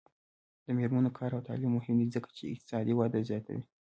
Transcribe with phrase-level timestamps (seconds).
[0.65, 3.63] د میرمنو کار او تعلیم مهم دی ځکه چې اقتصادي وده زیاتوي.